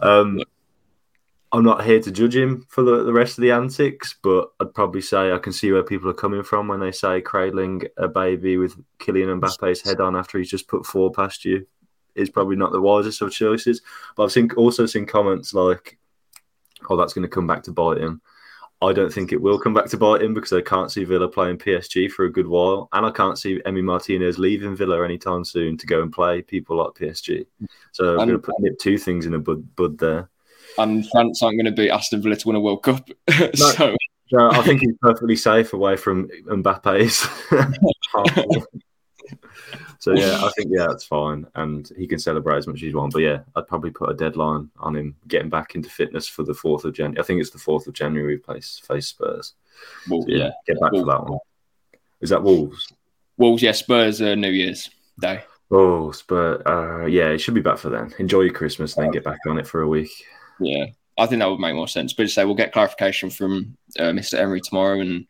[0.00, 0.40] Um,
[1.52, 4.74] I'm not here to judge him for the, the rest of the antics, but I'd
[4.74, 8.08] probably say I can see where people are coming from when they say cradling a
[8.08, 11.64] baby with Kylian Mbappe's head on after he's just put four past you
[12.14, 13.82] is probably not the wisest of choices.
[14.16, 15.98] But I've seen also seen comments like,
[16.88, 18.20] "Oh, that's going to come back to bite him."
[18.82, 21.28] I don't think it will come back to bite him because I can't see Villa
[21.28, 25.44] playing PSG for a good while, and I can't see Emi Martinez leaving Villa anytime
[25.44, 27.46] soon to go and play people like PSG.
[27.92, 30.28] So I'm going to put nip two things in a bud, bud there.
[30.76, 33.08] and France aren't going to beat Aston Villa to win a World Cup.
[33.54, 33.96] so
[34.28, 37.28] So I think he's perfectly safe away from Mbappe's.
[39.98, 42.94] so yeah, I think yeah, that's fine, and he can celebrate as much as he
[42.94, 43.14] wants.
[43.14, 46.54] But yeah, I'd probably put a deadline on him getting back into fitness for the
[46.54, 47.20] fourth of January.
[47.20, 49.54] I think it's the fourth of January we face face Spurs.
[50.08, 51.38] well, So, yeah, yeah, get back for that one.
[52.20, 52.92] Is that Wolves?
[53.36, 55.42] Wolves, yeah, Spurs, uh, New Year's Day.
[55.70, 56.62] Oh, Spurs.
[56.66, 58.14] Uh, yeah, it should be back for then.
[58.18, 60.10] Enjoy your Christmas and then get back on it for a week.
[60.60, 60.86] Yeah,
[61.18, 62.12] I think that would make more sense.
[62.12, 64.38] But say we'll get clarification from uh, Mr.
[64.38, 65.26] Emery tomorrow, and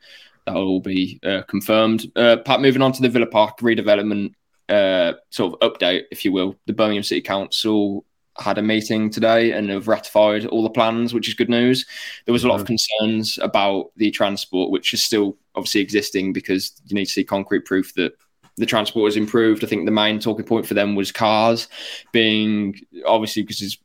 [0.46, 2.10] that will all be uh, confirmed.
[2.16, 4.34] Uh, Pat, moving on to the Villa Park redevelopment
[4.68, 6.56] uh, sort of update, if you will.
[6.66, 8.04] The Birmingham City Council
[8.38, 11.86] had a meeting today and have ratified all the plans, which is good news.
[12.24, 16.72] There was a lot of concerns about the transport, which is still obviously existing because
[16.86, 18.12] you need to see concrete proof that
[18.56, 19.62] the transport has improved.
[19.62, 21.68] I think the main talking point for them was cars
[22.12, 23.76] being obviously because it's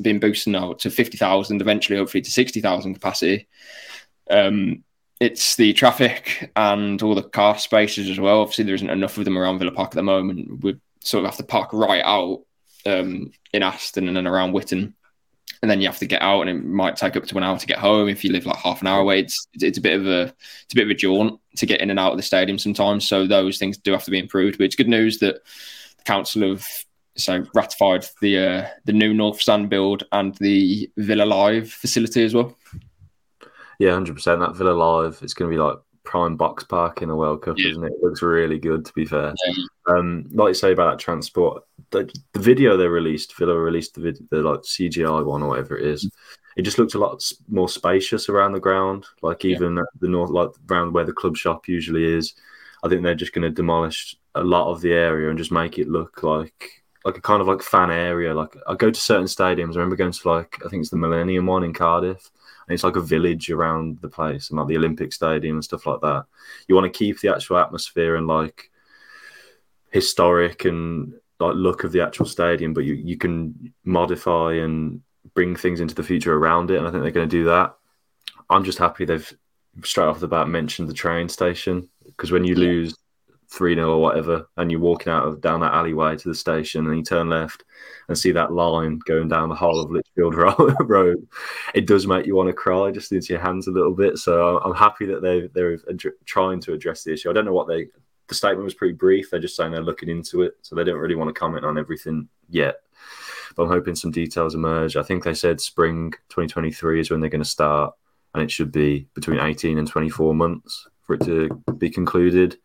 [0.00, 3.48] been boosted now to 50,000, eventually hopefully to 60,000 capacity.
[4.30, 4.84] Um,
[5.20, 8.40] it's the traffic and all the car spaces as well.
[8.40, 10.64] Obviously, there isn't enough of them around Villa Park at the moment.
[10.64, 12.40] We sort of have to park right out
[12.86, 14.94] um, in Aston and then around Witton.
[15.62, 17.58] and then you have to get out, and it might take up to an hour
[17.58, 18.08] to get home.
[18.08, 20.22] If you live like half an hour away, it's it's a bit of a
[20.64, 23.06] it's a bit of a jaunt to get in and out of the stadium sometimes.
[23.06, 24.56] So those things do have to be improved.
[24.58, 25.44] But it's good news that
[25.98, 26.66] the council have
[27.16, 32.34] so ratified the uh, the new North Stand build and the Villa Live facility as
[32.34, 32.56] well.
[33.80, 34.40] Yeah, hundred percent.
[34.40, 37.58] That Villa Live, it's going to be like prime box park in the World Cup,
[37.58, 37.70] yeah.
[37.70, 37.92] isn't it?
[37.92, 39.34] It looks really good, to be fair.
[39.46, 39.64] Yeah.
[39.88, 44.02] Um, like you say about that transport, the, the video they released, Villa released the
[44.02, 46.10] video, the like CGI one or whatever it is.
[46.58, 49.82] It just looked a lot more spacious around the ground, like even yeah.
[49.98, 52.34] the north, like around where the club shop usually is.
[52.84, 55.78] I think they're just going to demolish a lot of the area and just make
[55.78, 58.34] it look like like a kind of like fan area.
[58.34, 59.74] Like I go to certain stadiums.
[59.74, 62.30] I remember going to like I think it's the Millennium one in Cardiff,
[62.66, 65.86] and it's like a village around the place, and like the Olympic Stadium and stuff
[65.86, 66.24] like that.
[66.68, 68.70] You want to keep the actual atmosphere and like
[69.90, 75.00] historic and like look of the actual stadium, but you you can modify and
[75.34, 77.76] bring things into the future around it, and I think they're going to do that.
[78.50, 79.32] I'm just happy they've
[79.84, 82.60] straight off the bat mentioned the train station because when you yeah.
[82.60, 82.96] lose
[83.50, 86.86] 3 0 or whatever, and you're walking out of down that alleyway to the station
[86.86, 87.64] and you turn left
[88.08, 90.34] and see that line going down the whole of Lichfield
[90.88, 91.28] Road,
[91.74, 94.18] it does make you want to cry just into your hands a little bit.
[94.18, 95.78] So I'm happy that they, they're
[96.26, 97.28] trying to address the issue.
[97.28, 97.88] I don't know what they,
[98.28, 99.30] the statement was pretty brief.
[99.30, 100.54] They're just saying they're looking into it.
[100.62, 102.76] So they don't really want to comment on everything yet.
[103.56, 104.96] But I'm hoping some details emerge.
[104.96, 107.94] I think they said spring 2023 is when they're going to start,
[108.32, 112.56] and it should be between 18 and 24 months for it to be concluded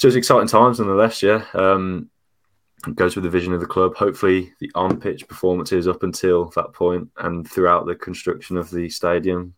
[0.00, 1.22] so it's exciting times nonetheless.
[1.22, 2.08] Yeah, um,
[2.86, 3.94] it goes with the vision of the club.
[3.96, 8.88] Hopefully, the on pitch performances up until that point and throughout the construction of the
[8.88, 9.54] stadium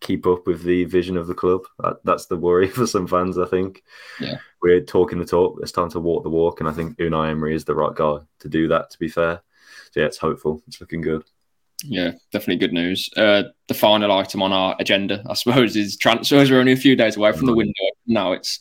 [0.00, 1.62] keep up with the vision of the club.
[1.78, 3.38] That, that's the worry for some fans.
[3.38, 3.82] I think.
[4.20, 5.58] Yeah, we're talking the talk.
[5.62, 8.18] It's time to walk the walk, and I think Unai Emery is the right guy
[8.40, 8.90] to do that.
[8.90, 9.40] To be fair,
[9.92, 10.62] so yeah, it's hopeful.
[10.66, 11.24] It's looking good.
[11.82, 13.08] Yeah, definitely good news.
[13.16, 16.50] Uh, the final item on our agenda, I suppose, is transfers.
[16.50, 17.72] We're only a few days away from the window.
[18.06, 18.58] Now it's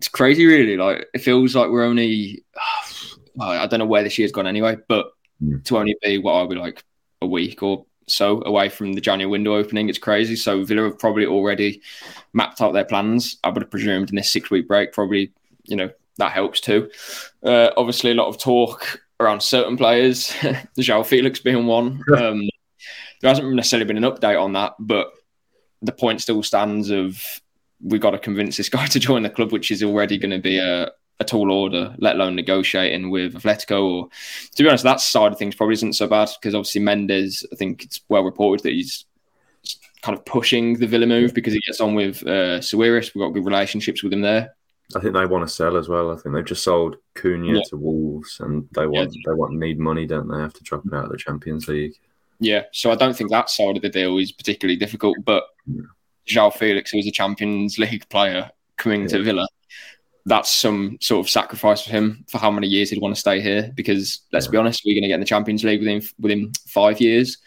[0.00, 0.78] it's crazy, really.
[0.78, 2.44] Like it feels like we're only.
[3.36, 5.64] Well, I don't know where this year's gone anyway, but mm.
[5.64, 6.84] to only be what are we like
[7.22, 10.34] a week or so away from the January window opening, it's crazy.
[10.34, 11.80] So Villa have probably already
[12.32, 13.38] mapped out their plans.
[13.44, 15.32] I would have presumed in this six week break, probably
[15.64, 16.90] you know that helps too.
[17.42, 22.02] Uh, obviously, a lot of talk around certain players, the João Felix being one.
[22.16, 22.48] Um,
[23.20, 25.12] there hasn't necessarily been an update on that, but
[25.82, 27.22] the point still stands of
[27.82, 30.38] we've got to convince this guy to join the club, which is already going to
[30.38, 33.82] be a, a tall order, let alone negotiating with Atletico.
[33.82, 34.08] Or
[34.54, 37.56] to be honest, that side of things probably isn't so bad because obviously Mendes, I
[37.56, 39.04] think it's well reported that he's
[40.02, 42.60] kind of pushing the Villa move because he gets on with uh.
[42.72, 44.54] We've got good relationships with him there.
[44.96, 46.10] I think they want to sell as well.
[46.10, 47.62] I think they've just sold Cunha yeah.
[47.68, 49.22] to Wolves, and they want yeah.
[49.26, 50.38] they want need money, don't they?
[50.38, 51.94] After dropping out of the Champions League.
[52.40, 55.44] Yeah, so I don't think that side of the deal is particularly difficult, but.
[55.66, 55.82] Yeah
[56.26, 59.08] João Felix, who was a Champions League player coming yeah.
[59.08, 59.48] to Villa,
[60.26, 63.40] that's some sort of sacrifice for him for how many years he'd want to stay
[63.40, 63.72] here.
[63.74, 64.52] Because let's yeah.
[64.52, 67.38] be honest, we're going to get in the Champions League within within five years.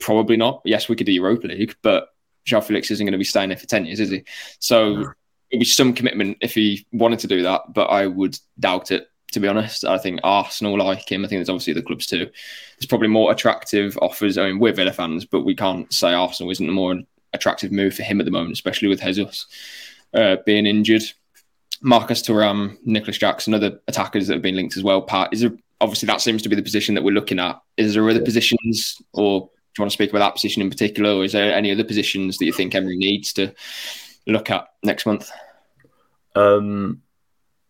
[0.00, 0.60] Probably not.
[0.64, 2.08] Yes, we could do Europa League, but
[2.46, 4.24] João Felix isn't going to be staying there for ten years, is he?
[4.58, 5.06] So yeah.
[5.50, 9.08] it'd be some commitment if he wanted to do that, but I would doubt it.
[9.32, 11.24] To be honest, I think Arsenal like him.
[11.24, 12.26] I think there's obviously the clubs too.
[12.78, 14.38] There's probably more attractive offers.
[14.38, 16.94] I mean, we're Villa fans, but we can't say Arsenal isn't the more
[17.36, 19.46] attractive move for him at the moment, especially with Jesus
[20.14, 21.02] uh, being injured.
[21.82, 25.02] Marcus Thuram, Nicolas Jackson, other attackers that have been linked as well.
[25.02, 27.60] Pat, is there obviously that seems to be the position that we're looking at.
[27.76, 28.24] Is there other yeah.
[28.24, 31.54] positions, or do you want to speak about that position in particular, or is there
[31.54, 33.52] any other positions that you think Emery needs to
[34.26, 35.30] look at next month?
[36.34, 37.02] Um,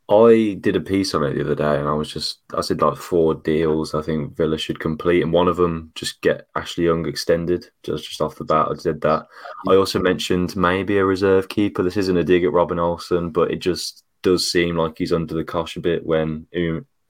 [0.08, 2.80] I did a piece on it the other day, and I was just I said
[2.80, 6.84] like four deals I think Villa should complete, and one of them just get Ashley
[6.84, 7.66] Young extended.
[7.82, 9.26] Just just off the bat, I did that.
[9.68, 11.82] I also mentioned maybe a reserve keeper.
[11.82, 15.34] This isn't a dig at Robin Olsen, but it just does seem like he's under
[15.34, 16.46] the cosh a bit when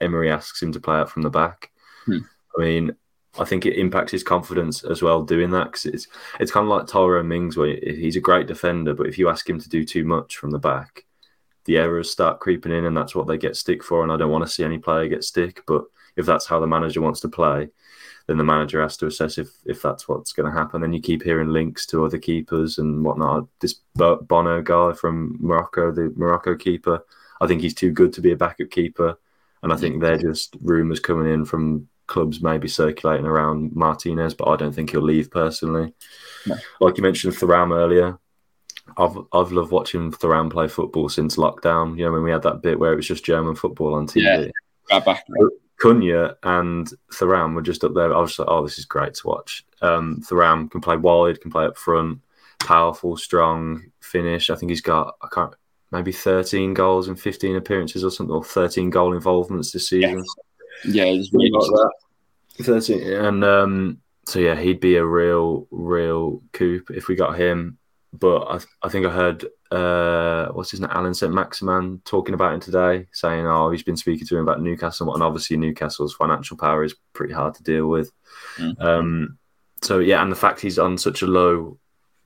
[0.00, 1.70] Emery asks him to play out from the back.
[2.06, 2.18] Hmm.
[2.56, 2.96] I mean,
[3.38, 6.06] I think it impacts his confidence as well doing that because it's
[6.40, 9.46] it's kind of like Tyrone Mings where he's a great defender, but if you ask
[9.46, 11.05] him to do too much from the back
[11.66, 14.02] the errors start creeping in, and that's what they get stick for.
[14.02, 15.62] And I don't want to see any player get stick.
[15.66, 15.84] But
[16.16, 17.68] if that's how the manager wants to play,
[18.26, 20.80] then the manager has to assess if if that's what's going to happen.
[20.80, 23.46] Then you keep hearing links to other keepers and whatnot.
[23.60, 27.04] This Bono guy from Morocco, the Morocco keeper,
[27.40, 29.18] I think he's too good to be a backup keeper,
[29.62, 34.48] and I think they're just rumours coming in from clubs maybe circulating around Martinez, but
[34.48, 35.92] I don't think he'll leave personally.
[36.46, 36.56] No.
[36.80, 38.18] Like you mentioned Thuram earlier,
[38.96, 41.98] I've I've loved watching Thuram play football since lockdown.
[41.98, 44.50] You know, when we had that bit where it was just German football on TV.
[44.90, 45.24] Yeah, back.
[45.80, 48.14] Cunha and Thuram were just up there.
[48.14, 49.64] I was like, oh, this is great to watch.
[49.82, 52.20] Um, Thuram can play wide, can play up front,
[52.60, 54.48] powerful, strong finish.
[54.48, 55.54] I think he's got I can't
[55.92, 60.24] maybe 13 goals and 15 appearances or something, or 13 goal involvements this season.
[60.84, 61.92] Yeah, yeah he's really like that.
[62.62, 67.78] 13, and um, so yeah, he'd be a real, real coup if we got him.
[68.18, 71.32] But I, I think I heard uh, what's his name, Allan St.
[71.32, 75.22] Maximin, talking about him today, saying, "Oh, he's been speaking to him about Newcastle, and
[75.22, 78.10] obviously Newcastle's financial power is pretty hard to deal with."
[78.56, 78.80] Mm.
[78.80, 79.38] Um,
[79.82, 81.78] so yeah, and the fact he's on such a low,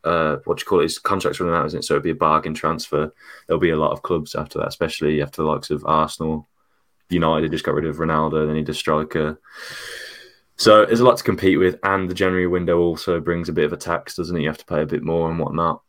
[0.04, 0.84] uh, what do you call it?
[0.84, 1.82] His contract's running out, isn't it?
[1.84, 3.12] So it'd be a bargain transfer.
[3.46, 6.48] There'll be a lot of clubs after that, especially after the likes of Arsenal,
[7.10, 9.40] United just got rid of Ronaldo, they need a striker.
[10.60, 13.64] So there's a lot to compete with, and the January window also brings a bit
[13.64, 14.42] of a tax, doesn't it?
[14.42, 15.80] You have to pay a bit more and whatnot.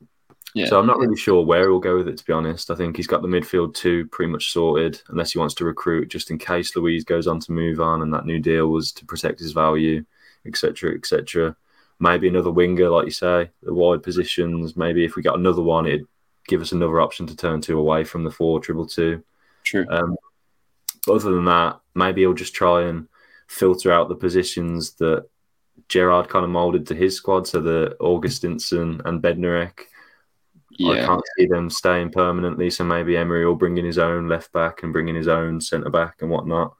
[0.53, 0.67] Yeah.
[0.67, 2.71] So I'm not really sure where he'll go with it, to be honest.
[2.71, 6.07] I think he's got the midfield too pretty much sorted, unless he wants to recruit
[6.07, 9.05] just in case Luiz goes on to move on and that new deal was to
[9.05, 10.05] protect his value,
[10.45, 11.53] etc., etc.
[11.99, 14.77] Maybe another winger, like you say, the wide positions.
[14.77, 16.07] Maybe if we got another one, it'd
[16.47, 19.21] give us another option to turn to away from the four triple two.
[19.65, 19.85] True.
[19.89, 20.15] Um,
[21.09, 23.09] other than that, maybe he'll just try and
[23.51, 25.27] filter out the positions that
[25.89, 27.47] Gerrard kind of molded to his squad.
[27.47, 29.87] So the Augustinsson and Bednarek
[30.77, 31.03] yeah.
[31.03, 32.69] I can't see them staying permanently.
[32.69, 35.59] So maybe Emery will bring in his own left back and bring in his own
[35.59, 36.75] centre back and whatnot.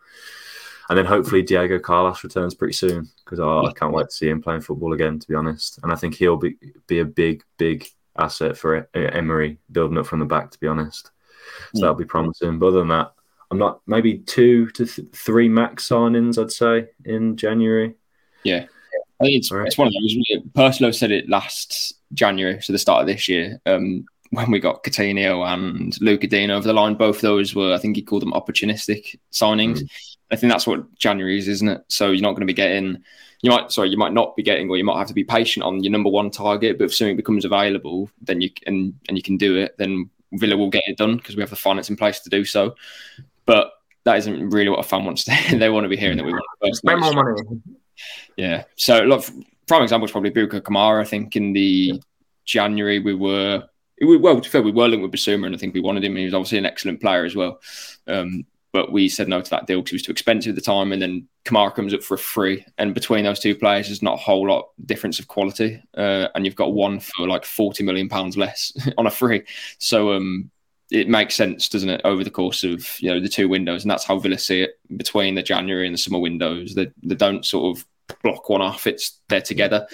[0.90, 4.30] And then hopefully Diego Carlos returns pretty soon because oh, I can't wait to see
[4.30, 5.80] him playing football again, to be honest.
[5.84, 6.56] And I think he'll be,
[6.88, 11.08] be a big, big asset for Emery building up from the back, to be honest.
[11.08, 11.12] So
[11.74, 11.82] yeah.
[11.82, 12.60] that'll be promising.
[12.60, 13.14] But other than that,
[13.52, 17.94] I'm not maybe two to th- three max signings, I'd say, in January.
[18.44, 18.66] Yeah.
[19.20, 19.68] I think it's, right.
[19.68, 20.44] it's one of those.
[20.56, 24.84] Purslow said it last January, so the start of this year, um, when we got
[24.84, 26.96] Coutinho and Lucas Digne over the line.
[26.96, 29.80] Both those were, I think he called them opportunistic signings.
[29.80, 29.90] Mm.
[30.32, 31.84] I think that's what January is, isn't it?
[31.90, 33.04] So you're not going to be getting,
[33.42, 35.66] you might, sorry, you might not be getting, or you might have to be patient
[35.66, 36.78] on your number one target.
[36.78, 40.56] But if something becomes available, then you can, and you can do it, then Villa
[40.56, 42.76] will get it done because we have the finance in place to do so.
[43.46, 43.72] But
[44.04, 45.60] that isn't really what a fan wants to hear.
[45.60, 47.62] they want to be hearing that we want to spend more money.
[48.38, 48.64] Yeah.
[48.76, 49.26] So, look,
[49.68, 51.02] prime example is probably Boubacar Kamara.
[51.02, 52.02] I think in the
[52.46, 53.64] January we were
[54.02, 56.16] well, to fair, we were linked with Bissouma, and I think we wanted him.
[56.16, 57.60] He was obviously an excellent player as well.
[58.08, 60.62] Um, but we said no to that deal because it was too expensive at the
[60.62, 60.94] time.
[60.94, 64.16] And then Kamara comes up for a free, and between those two players, there's not
[64.16, 65.82] a whole lot difference of quality.
[65.96, 69.44] Uh, and you've got one for like forty million pounds less on a free.
[69.78, 70.50] So um,
[70.92, 73.90] it makes sense, doesn't it, over the course of you know the two windows, and
[73.90, 76.76] that's how Villa see it between the January and the summer windows.
[76.76, 77.86] They they don't sort of
[78.22, 78.86] block one off.
[78.86, 79.88] It's they're together,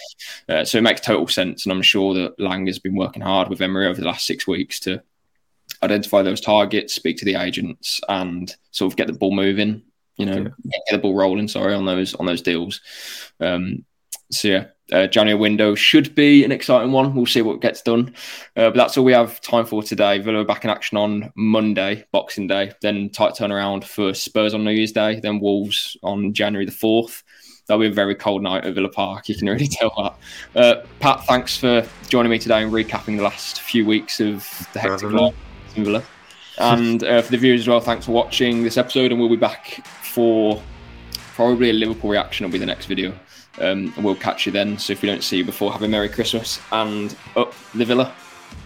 [0.49, 1.65] uh, so it makes total sense.
[1.65, 4.47] And I'm sure that Lange has been working hard with Emery over the last six
[4.47, 5.01] weeks to
[5.83, 9.83] identify those targets, speak to the agents, and sort of get the ball moving.
[10.17, 10.79] You know, yeah.
[10.89, 11.47] get the ball rolling.
[11.47, 12.81] Sorry on those on those deals.
[13.39, 13.85] Um,
[14.31, 17.15] so yeah, uh, January window should be an exciting one.
[17.15, 18.13] We'll see what gets done.
[18.55, 20.19] Uh, but that's all we have time for today.
[20.19, 22.73] Villa are back in action on Monday, Boxing Day.
[22.81, 25.19] Then tight turnaround for Spurs on New Year's Day.
[25.19, 27.23] Then Wolves on January the fourth
[27.67, 29.29] that'll be a very cold night at Villa Park.
[29.29, 30.59] You can really tell that.
[30.59, 34.79] Uh, Pat, thanks for joining me today and recapping the last few weeks of the
[34.79, 35.35] hectic life
[35.75, 36.03] in Villa.
[36.59, 39.11] And uh, for the viewers as well, thanks for watching this episode.
[39.11, 40.61] And we'll be back for
[41.35, 42.45] probably a Liverpool reaction.
[42.45, 43.13] Will be the next video.
[43.59, 44.77] Um, and we'll catch you then.
[44.77, 48.13] So if we don't see you before, have a Merry Christmas and up the Villa.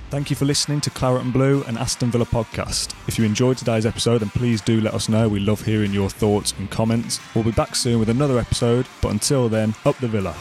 [0.09, 2.93] Thank you for listening to Claret and Blue and Aston Villa podcast.
[3.07, 5.29] If you enjoyed today's episode, then please do let us know.
[5.29, 7.21] We love hearing your thoughts and comments.
[7.33, 10.35] We'll be back soon with another episode, but until then, up the Villa.